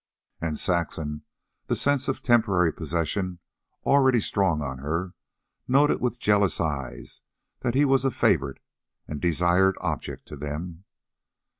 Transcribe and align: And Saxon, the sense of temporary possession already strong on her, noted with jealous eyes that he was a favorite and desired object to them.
And 0.41 0.57
Saxon, 0.57 1.21
the 1.67 1.75
sense 1.75 2.07
of 2.07 2.23
temporary 2.23 2.73
possession 2.73 3.37
already 3.85 4.19
strong 4.19 4.59
on 4.59 4.79
her, 4.79 5.13
noted 5.67 6.01
with 6.01 6.17
jealous 6.17 6.59
eyes 6.59 7.21
that 7.59 7.75
he 7.75 7.85
was 7.85 8.03
a 8.03 8.09
favorite 8.09 8.59
and 9.07 9.21
desired 9.21 9.75
object 9.79 10.27
to 10.29 10.35
them. 10.35 10.85